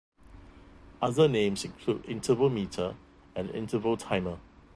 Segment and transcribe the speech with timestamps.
[0.99, 2.95] Other names include interval meter
[3.35, 4.39] and interval timer.